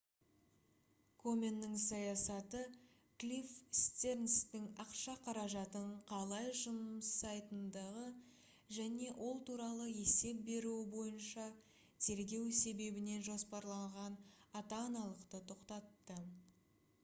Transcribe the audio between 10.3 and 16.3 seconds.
беруі бойынша тергеу себебінен жоспарланған ата-аналықты тоқтатты